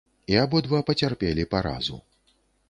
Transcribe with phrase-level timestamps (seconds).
[0.35, 2.01] І абодва пацярпелі паразу.